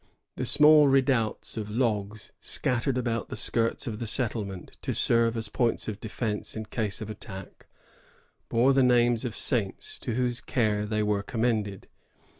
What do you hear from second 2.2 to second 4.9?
scattered about the skirts of the settlement